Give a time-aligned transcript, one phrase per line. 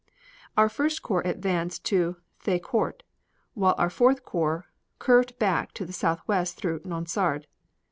[0.57, 3.03] Our First Corps advanced to Thiaucourt,
[3.53, 4.65] while our Fourth Corps
[4.97, 7.45] curved back to the southwest through Nonsard.